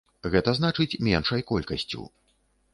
Гэта 0.35 0.53
значыць, 0.59 0.97
меншай 1.09 1.45
колькасцю. 1.53 2.11